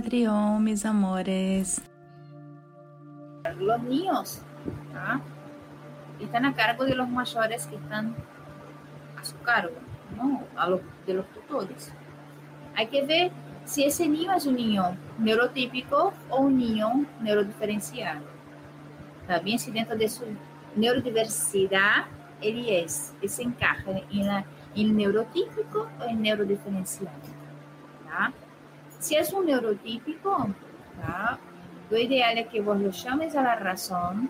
Trión, 0.00 0.64
mis 0.64 0.86
amores. 0.86 1.82
Los 3.58 3.82
niños 3.82 4.40
están 6.18 6.46
a 6.46 6.54
cargo 6.54 6.86
de 6.86 6.94
los 6.94 7.06
mayores 7.06 7.66
que 7.66 7.76
están 7.76 8.14
a 9.20 9.24
su 9.24 9.38
cargo, 9.40 9.74
¿no? 10.16 10.42
De 11.06 11.12
los 11.12 11.26
tutores. 11.32 11.92
Hay 12.74 12.86
que 12.86 13.04
ver 13.04 13.30
si 13.66 13.84
ese 13.84 14.08
niño 14.08 14.32
es 14.32 14.46
un 14.46 14.54
niño 14.54 14.96
neurotípico 15.18 16.14
o 16.30 16.40
un 16.40 16.56
niño 16.56 17.04
neurodiferenciado. 17.20 18.22
También 19.26 19.58
si 19.58 19.70
dentro 19.70 19.98
de 19.98 20.08
su 20.08 20.24
neurodiversidad 20.76 22.06
él 22.40 22.64
es, 22.70 23.12
se 23.26 23.42
encaja 23.42 23.90
en, 24.10 24.26
la, 24.26 24.38
en 24.74 24.86
el 24.86 24.96
neurotípico 24.96 25.88
o 26.00 26.04
en 26.04 26.22
neurodiferenciado. 26.22 27.10
Si 29.00 29.16
es 29.16 29.32
un 29.32 29.46
neurotípico, 29.46 30.50
lo 31.88 31.98
ideal 31.98 32.36
es 32.36 32.48
que 32.48 32.60
vos 32.60 32.78
lo 32.78 32.90
llames 32.90 33.34
a 33.34 33.42
la 33.42 33.56
razón, 33.56 34.28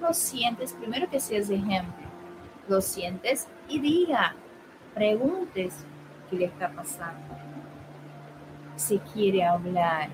lo 0.00 0.14
sientes, 0.14 0.72
primero 0.72 1.08
que 1.10 1.20
seas 1.20 1.50
ejemplo, 1.50 2.06
lo 2.68 2.80
sientes 2.80 3.48
y 3.68 3.78
diga, 3.80 4.34
preguntes 4.94 5.84
qué 6.30 6.36
le 6.36 6.44
está 6.46 6.70
pasando. 6.70 7.36
Si 8.76 8.98
quiere 8.98 9.44
hablar, 9.44 10.08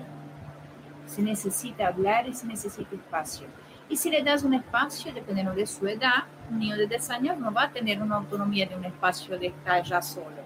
si 1.05 1.21
necesita 1.21 1.87
hablar 1.87 2.27
y 2.27 2.33
si 2.33 2.47
necesita 2.47 2.93
espacio. 2.93 3.47
Y 3.87 3.95
si 3.95 4.11
le 4.11 4.21
das 4.21 4.43
un 4.43 4.55
espacio, 4.55 5.13
dependiendo 5.13 5.53
de 5.53 5.65
su 5.65 5.87
edad, 5.87 6.25
un 6.51 6.59
niño 6.59 6.75
de 6.75 6.85
10 6.85 7.09
años 7.11 7.37
no 7.39 7.53
va 7.53 7.63
a 7.63 7.71
tener 7.71 8.01
una 8.01 8.17
autonomía 8.17 8.67
de 8.67 8.75
un 8.75 8.83
espacio 8.83 9.39
de 9.39 9.47
estar 9.47 9.81
ya 9.83 10.01
solo. 10.01 10.43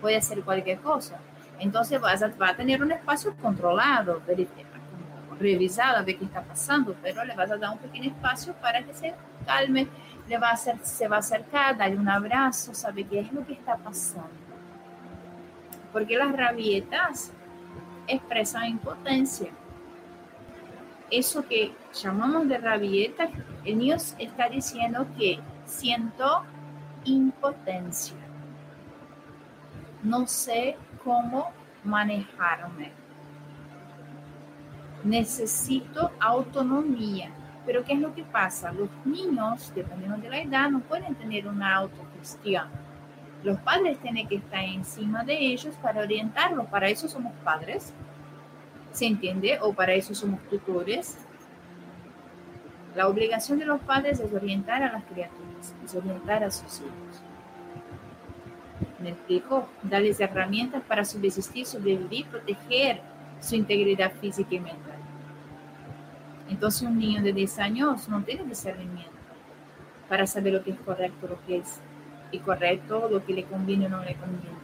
Puede 0.00 0.16
hacer 0.16 0.42
cualquier 0.42 0.80
cosa. 0.80 1.20
Entonces 1.62 2.00
vas 2.00 2.20
a, 2.24 2.28
va 2.28 2.48
a 2.48 2.56
tener 2.56 2.82
un 2.82 2.90
espacio 2.90 3.36
controlado, 3.36 4.20
revisado, 5.38 5.98
a 5.98 6.02
ver 6.02 6.18
qué 6.18 6.24
está 6.24 6.42
pasando, 6.42 6.96
pero 7.00 7.24
le 7.24 7.36
vas 7.36 7.52
a 7.52 7.56
dar 7.56 7.70
un 7.70 7.78
pequeño 7.78 8.10
espacio 8.10 8.52
para 8.54 8.82
que 8.82 8.92
se 8.92 9.14
calme, 9.46 9.86
le 10.28 10.38
va 10.38 10.50
a 10.50 10.56
se 10.56 11.06
va 11.06 11.16
a 11.16 11.18
acercar, 11.20 11.76
darle 11.76 11.98
un 11.98 12.08
abrazo, 12.08 12.74
sabe 12.74 13.04
qué 13.04 13.20
es 13.20 13.32
lo 13.32 13.46
que 13.46 13.52
está 13.52 13.76
pasando. 13.76 14.28
Porque 15.92 16.16
las 16.16 16.32
rabietas 16.32 17.32
expresan 18.08 18.64
impotencia. 18.64 19.52
Eso 21.12 21.46
que 21.46 21.76
llamamos 21.94 22.48
de 22.48 22.58
rabieta, 22.58 23.28
el 23.64 23.78
niño 23.78 23.98
está 24.18 24.48
diciendo 24.48 25.06
que 25.16 25.38
siento 25.64 26.42
impotencia. 27.04 28.16
No 30.02 30.26
sé 30.26 30.76
cómo 31.04 31.50
manejarme. 31.84 32.92
Necesito 35.04 36.12
autonomía. 36.20 37.30
Pero 37.64 37.84
¿qué 37.84 37.92
es 37.92 38.00
lo 38.00 38.14
que 38.14 38.24
pasa? 38.24 38.72
Los 38.72 38.88
niños, 39.04 39.72
dependiendo 39.74 40.16
de 40.18 40.28
la 40.28 40.40
edad, 40.40 40.70
no 40.70 40.80
pueden 40.80 41.14
tener 41.14 41.46
una 41.46 41.76
autogestión. 41.76 42.66
Los 43.44 43.58
padres 43.60 43.98
tienen 43.98 44.28
que 44.28 44.36
estar 44.36 44.64
encima 44.64 45.24
de 45.24 45.36
ellos 45.36 45.76
para 45.82 46.00
orientarlos. 46.00 46.66
Para 46.66 46.88
eso 46.88 47.08
somos 47.08 47.32
padres. 47.44 47.92
¿Se 48.92 49.06
entiende? 49.06 49.58
O 49.60 49.72
para 49.72 49.94
eso 49.94 50.14
somos 50.14 50.40
tutores. 50.48 51.18
La 52.94 53.08
obligación 53.08 53.58
de 53.58 53.64
los 53.64 53.80
padres 53.80 54.20
es 54.20 54.32
orientar 54.32 54.82
a 54.82 54.92
las 54.92 55.04
criaturas, 55.04 55.74
es 55.82 55.94
orientar 55.94 56.44
a 56.44 56.50
sus 56.50 56.80
hijos. 56.80 57.22
¿Me 59.02 59.10
explico? 59.10 59.68
Darles 59.82 60.20
herramientas 60.20 60.82
para 60.86 61.04
subsistir, 61.04 61.66
sobrevivir, 61.66 62.26
proteger 62.26 63.00
su 63.40 63.56
integridad 63.56 64.12
física 64.20 64.54
y 64.54 64.60
mental. 64.60 64.98
Entonces 66.48 66.82
un 66.82 66.98
niño 66.98 67.22
de 67.22 67.32
10 67.32 67.58
años 67.58 68.08
no 68.08 68.22
tiene 68.22 68.44
discernimiento 68.44 69.10
para 70.08 70.26
saber 70.26 70.52
lo 70.52 70.62
que 70.62 70.70
es 70.70 70.78
correcto, 70.80 71.26
lo 71.26 71.44
que 71.46 71.58
es 71.58 71.80
incorrecto, 72.30 73.08
lo 73.10 73.24
que 73.24 73.32
le 73.32 73.44
conviene 73.44 73.86
o 73.86 73.88
no 73.88 74.04
le 74.04 74.14
conviene. 74.14 74.56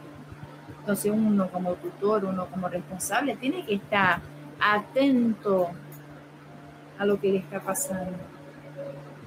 Entonces 0.79 1.11
uno 1.13 1.49
como 1.49 1.73
tutor, 1.73 2.23
uno 2.23 2.45
como 2.45 2.69
responsable, 2.69 3.35
tiene 3.35 3.65
que 3.65 3.75
estar 3.75 4.21
atento 4.61 5.69
a 6.97 7.05
lo 7.05 7.19
que 7.19 7.31
le 7.31 7.37
está 7.39 7.59
pasando. 7.59 8.17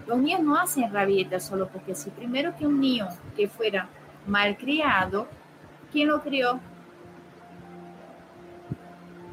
Los 0.06 0.18
niños 0.18 0.40
no 0.40 0.56
hacen 0.56 0.92
rabietas 0.92 1.44
solo 1.44 1.68
porque 1.68 1.94
si 1.94 2.10
primero 2.10 2.56
que 2.56 2.66
un 2.66 2.80
niño 2.80 3.08
que 3.36 3.48
fuera 3.48 3.88
malcriado, 4.26 5.28
¿quién 5.90 6.08
lo 6.08 6.22
crió? 6.22 6.60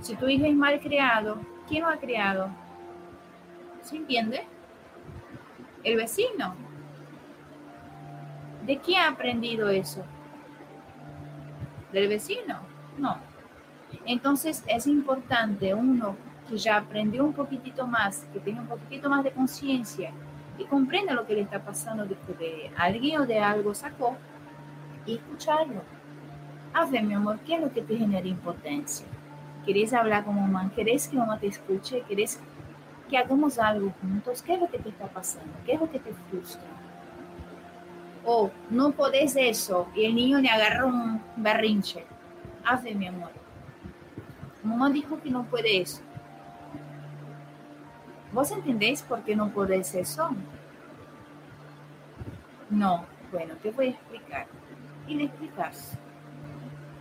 Si 0.02 0.16
tu 0.16 0.28
hijo 0.28 0.46
es 0.46 0.56
malcriado, 0.56 1.40
¿quién 1.68 1.84
lo 1.84 1.90
ha 1.90 1.98
criado? 1.98 2.50
¿Se 3.82 3.98
entiende? 3.98 4.46
El 5.84 5.98
vecino. 5.98 6.56
¿De 8.66 8.78
quién 8.78 9.02
ha 9.02 9.10
aprendido 9.10 9.70
eso? 9.70 10.04
¿Del 11.92 12.08
vecino? 12.08 12.60
No. 12.98 13.18
Entonces 14.06 14.64
es 14.68 14.88
importante 14.88 15.74
uno 15.74 16.16
que 16.48 16.58
ya 16.58 16.78
aprendió 16.78 17.24
un 17.24 17.34
poquitito 17.34 17.88
más, 17.88 18.26
que 18.34 18.40
tiene 18.40 18.60
un 18.60 18.68
poquitito 18.68 19.10
más 19.10 19.24
de 19.24 19.32
conciencia 19.32 20.12
y 20.58 20.66
comprenda 20.66 21.14
lo 21.14 21.26
que 21.26 21.36
le 21.36 21.42
está 21.42 21.60
pasando 21.60 22.06
de, 22.06 22.16
de 22.38 22.72
alguien 22.76 23.22
o 23.22 23.26
de 23.26 23.40
algo 23.40 23.74
sacó, 23.74 24.18
escucharlo. 25.16 25.82
A 26.74 26.86
ver, 26.86 27.04
mi 27.04 27.14
amor, 27.14 27.40
¿qué 27.40 27.56
es 27.56 27.62
lo 27.62 27.72
que 27.72 27.82
te 27.82 27.98
genera 27.98 28.28
impotencia? 28.28 29.06
¿Querés 29.66 29.94
hablar 29.94 30.26
con 30.26 30.36
mamá? 30.36 30.72
¿Querés 30.76 31.08
que 31.08 31.18
mamá 31.18 31.40
te 31.40 31.48
escuche? 31.48 32.02
¿Querés 32.08 32.40
que 33.10 33.18
hagamos 33.18 33.58
algo 33.60 33.92
juntos? 34.02 34.42
¿Qué 34.42 34.54
es 34.54 34.60
lo 34.60 34.70
que 34.70 34.80
te 34.80 34.90
está 34.90 35.08
pasando? 35.08 35.52
¿Qué 35.66 35.74
es 35.74 35.80
lo 35.80 35.90
que 35.90 36.00
te 36.00 36.14
frustra? 36.30 36.70
O 38.26 38.52
no 38.70 38.92
podés 38.92 39.36
eso 39.36 39.88
y 39.96 40.06
el 40.06 40.16
niño 40.16 40.40
le 40.40 40.50
agarra 40.50 40.86
un 40.86 41.22
berrinche. 41.36 42.06
Hazle, 42.64 42.94
mi 42.94 43.08
amor. 43.08 43.32
Mamá 44.64 44.90
dijo 44.90 45.20
que 45.22 45.30
no 45.30 45.44
puede 45.46 45.82
eso. 45.82 46.02
¿Vos 48.32 48.52
entendéis 48.52 49.02
por 49.02 49.24
qué 49.24 49.36
no 49.36 49.50
podés 49.50 49.96
eso? 49.96 50.30
No, 52.70 53.06
bueno, 53.32 53.56
te 53.56 53.72
voy 53.72 53.88
a 53.88 53.90
explicar 53.90 54.48
explicas. 55.18 55.98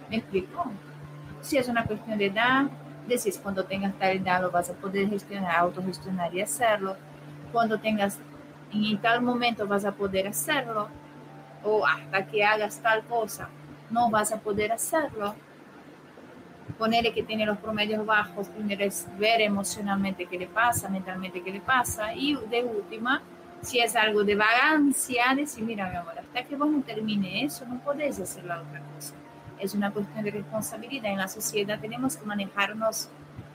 ¿Me 0.08 0.16
explico? 0.16 0.70
Si 1.42 1.56
es 1.56 1.68
una 1.68 1.84
cuestión 1.84 2.18
de 2.18 2.26
edad, 2.26 2.66
decís 3.06 3.38
cuando 3.42 3.64
tengas 3.64 3.94
tal 3.98 4.16
edad 4.16 4.42
lo 4.42 4.50
vas 4.50 4.70
a 4.70 4.74
poder 4.74 5.08
gestionar, 5.08 5.56
autogestionar 5.56 6.34
y 6.34 6.40
hacerlo. 6.40 6.96
Cuando 7.52 7.78
tengas 7.78 8.18
en 8.72 8.98
tal 8.98 9.22
momento 9.22 9.66
vas 9.66 9.84
a 9.84 9.92
poder 9.92 10.26
hacerlo. 10.28 10.88
O 11.64 11.84
hasta 11.86 12.26
que 12.26 12.44
hagas 12.44 12.80
tal 12.80 13.02
cosa, 13.04 13.48
no 13.90 14.10
vas 14.10 14.32
a 14.32 14.38
poder 14.38 14.72
hacerlo. 14.72 15.34
Ponerle 16.78 17.12
que 17.12 17.24
tiene 17.24 17.44
los 17.44 17.58
promedios 17.58 18.04
bajos, 18.06 18.48
primero 18.48 18.84
es 18.84 19.08
ver 19.18 19.40
emocionalmente 19.40 20.26
qué 20.26 20.38
le 20.38 20.46
pasa, 20.46 20.88
mentalmente 20.88 21.42
qué 21.42 21.50
le 21.50 21.60
pasa. 21.60 22.14
Y 22.14 22.36
de 22.48 22.62
última, 22.62 23.22
si 23.62 23.80
es 23.80 23.96
algo 23.96 24.24
de 24.24 24.34
vagancia, 24.34 25.34
decir, 25.34 25.64
mira, 25.64 25.88
mi 25.90 25.96
amor, 25.96 26.18
hasta 26.18 26.44
que 26.44 26.56
vos 26.56 26.70
no 26.70 26.82
termine 26.82 27.44
eso, 27.44 27.66
no 27.66 27.80
podés 27.80 28.20
hacer 28.20 28.44
la 28.44 28.60
otra 28.60 28.80
cosa. 28.94 29.14
Es 29.58 29.74
una 29.74 29.90
cuestión 29.90 30.24
de 30.24 30.30
responsabilidad. 30.30 31.10
En 31.10 31.18
la 31.18 31.28
sociedad 31.28 31.80
tenemos 31.80 32.16
que 32.16 32.24
manejarnos 32.24 33.08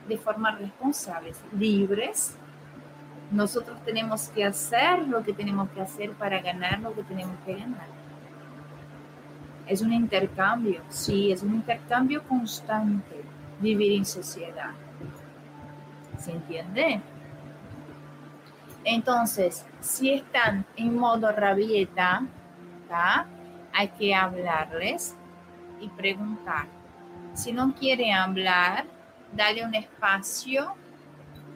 de 0.07 0.17
forma 0.17 0.51
responsables, 0.51 1.39
libres. 1.57 2.35
Nosotros 3.31 3.81
tenemos 3.85 4.27
que 4.29 4.43
hacer 4.43 5.07
lo 5.07 5.23
que 5.23 5.33
tenemos 5.33 5.69
que 5.69 5.81
hacer 5.81 6.11
para 6.11 6.41
ganar 6.41 6.79
lo 6.79 6.93
que 6.93 7.03
tenemos 7.03 7.35
que 7.45 7.55
ganar. 7.55 7.87
Es 9.65 9.81
un 9.81 9.93
intercambio, 9.93 10.81
sí, 10.89 11.31
es 11.31 11.41
un 11.41 11.55
intercambio 11.55 12.21
constante 12.23 13.23
vivir 13.61 13.93
en 13.93 14.05
sociedad. 14.05 14.71
¿Se 16.19 16.31
entiende? 16.31 17.01
Entonces, 18.85 19.65
si 19.79 20.13
están 20.13 20.65
en 20.75 20.97
modo 20.97 21.31
rabieta, 21.31 22.23
hay 23.73 23.87
que 23.89 24.13
hablarles 24.13 25.15
y 25.79 25.87
preguntar. 25.89 26.67
Si 27.33 27.51
no 27.51 27.73
quieren 27.73 28.13
hablar, 28.13 28.85
dale 29.31 29.65
un 29.65 29.73
espacio 29.73 30.75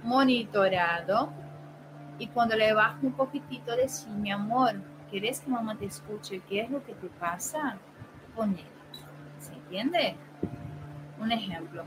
monitorado 0.04 1.32
y 2.18 2.28
cuando 2.28 2.56
le 2.56 2.74
baje 2.74 3.06
un 3.06 3.14
poquitito, 3.14 3.76
decir, 3.76 4.10
mi 4.10 4.32
amor, 4.32 4.82
¿quieres 5.10 5.42
que 5.42 5.52
mamá 5.52 5.76
te 5.76 5.86
escuche? 5.86 6.42
¿Qué 6.50 6.62
es 6.62 6.70
lo 6.70 6.84
que 6.84 6.94
te 6.94 7.08
pasa? 7.08 7.78
Con 8.36 8.58
¿Se 9.40 9.54
entiende? 9.54 10.16
Un 11.20 11.32
ejemplo. 11.32 11.84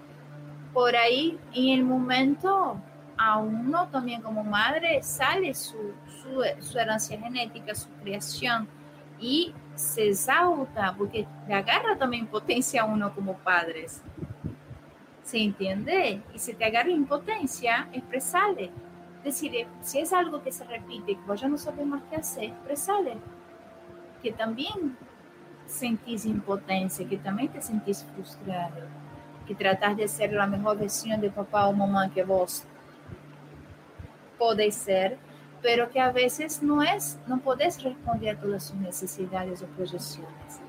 Por 0.73 0.95
ahí, 0.95 1.39
en 1.53 1.79
el 1.79 1.85
momento 1.85 2.81
a 3.22 3.37
uno 3.37 3.87
también 3.88 4.22
como 4.22 4.43
madre 4.43 5.02
sale 5.02 5.52
su, 5.52 5.93
su, 6.22 6.78
herencia 6.78 7.20
genética, 7.20 7.75
su 7.75 7.90
creación 8.02 8.67
y 9.20 9.52
se 9.75 10.08
exalta 10.08 10.94
porque 10.96 11.26
le 11.46 11.55
agarra 11.55 11.99
también 11.99 12.26
potencia 12.26 12.81
a 12.81 12.87
uno 12.87 13.14
como 13.14 13.34
padres. 13.34 14.02
¿Se 15.22 15.37
entiende? 15.37 16.22
Y 16.34 16.38
si 16.38 16.55
te 16.55 16.64
agarra 16.64 16.88
impotencia, 16.88 17.88
expresale. 17.93 18.70
Decir, 19.22 19.67
si 19.82 19.99
es 19.99 20.14
algo 20.14 20.43
que 20.43 20.50
se 20.50 20.64
repite, 20.64 21.14
que 21.14 21.20
vos 21.26 21.38
ya 21.38 21.46
no 21.46 21.58
sabes 21.58 21.87
más 21.87 22.02
qué 22.08 22.17
hacer, 22.17 22.44
expresale. 22.44 23.19
Que 24.22 24.32
también 24.32 24.96
sentís 25.67 26.25
impotencia, 26.25 27.06
que 27.06 27.19
también 27.19 27.52
te 27.52 27.61
sentís 27.61 28.02
frustrado, 28.14 28.81
que 29.46 29.55
tratas 29.55 29.94
de 29.99 30.08
ser 30.08 30.32
la 30.32 30.46
mejor 30.46 30.78
versión 30.78 31.20
de 31.20 31.31
papá 31.31 31.67
o 31.67 31.72
mamá 31.75 32.11
que 32.11 32.25
vos 32.25 32.64
podéis 34.41 34.75
ser, 34.75 35.19
pero 35.61 35.91
que 35.91 36.01
a 36.01 36.11
veces 36.11 36.63
no 36.63 36.83
es, 36.83 37.19
no 37.27 37.39
podés 37.41 37.83
responder 37.83 38.37
a 38.37 38.41
todas 38.41 38.65
sus 38.65 38.77
necesidades 38.77 39.63
o 39.63 39.67
proyecciones 39.67 40.61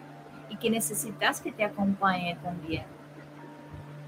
y 0.50 0.58
que 0.58 0.70
necesitas 0.70 1.40
que 1.40 1.54
te 1.54 1.64
acompañe 1.64 2.38
también. 2.44 2.84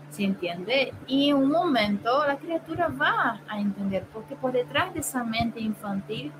¿Se 0.09 0.23
entiende? 0.23 0.93
Y 1.07 1.29
en 1.29 1.37
un 1.37 1.49
momento 1.49 2.27
la 2.27 2.35
criatura 2.37 2.89
va 2.89 3.39
a 3.47 3.59
entender, 3.59 4.03
porque 4.13 4.35
por 4.35 4.51
detrás 4.51 4.93
de 4.93 4.99
esa 4.99 5.23
mente 5.23 5.61
infantil 5.61 6.31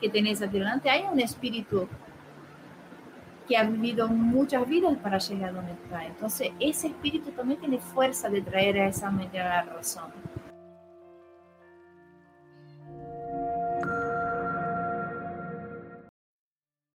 que 0.00 0.10
tenés 0.10 0.42
adelante 0.42 0.90
hay 0.90 1.04
un 1.10 1.20
espíritu 1.20 1.88
que 3.46 3.56
ha 3.56 3.62
vivido 3.62 4.08
muchas 4.08 4.66
vidas 4.68 4.96
para 4.98 5.18
llegar 5.18 5.50
a 5.50 5.52
donde 5.52 5.72
está. 5.72 6.04
Entonces, 6.04 6.50
ese 6.58 6.88
espíritu 6.88 7.30
también 7.30 7.60
tiene 7.60 7.78
fuerza 7.78 8.28
de 8.28 8.42
traer 8.42 8.78
a 8.80 8.88
esa 8.88 9.10
mente 9.10 9.38
a 9.38 9.48
la 9.48 9.62
razón. 9.62 10.10